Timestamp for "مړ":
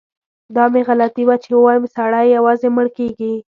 2.75-2.87